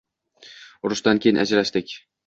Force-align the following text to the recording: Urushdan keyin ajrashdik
Urushdan 0.89 1.23
keyin 1.27 1.41
ajrashdik 1.47 1.99